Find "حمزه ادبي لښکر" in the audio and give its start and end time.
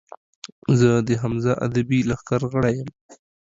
1.21-2.41